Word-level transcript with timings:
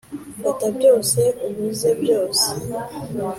fata 0.43 0.67
byose, 0.77 1.21
ubuze 1.47 1.89
byose. 2.01 2.47